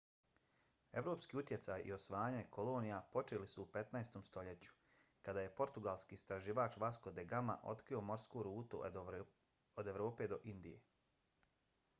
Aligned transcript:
evropski 0.99 1.35
utjecaj 1.39 1.83
i 1.89 1.91
osvajanje 1.97 2.45
kolonija 2.57 2.97
počeli 3.15 3.49
su 3.51 3.61
u 3.63 3.65
15. 3.75 4.21
stoljeću 4.29 4.73
kada 5.29 5.43
je 5.45 5.53
portugalski 5.61 6.19
istraživač 6.21 6.79
vasco 6.87 7.15
da 7.21 7.27
gama 7.35 7.59
otkrio 7.75 8.01
morsku 8.11 8.43
rutu 8.51 8.81
od 9.85 9.93
evrope 9.95 10.31
do 10.35 10.43
indije 10.57 10.83